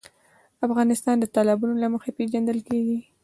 افغانستان 0.67 1.15
د 1.19 1.25
تالابونه 1.35 1.75
له 1.83 1.87
مخې 1.93 2.11
پېژندل 2.17 2.59
کېږي. 2.69 2.97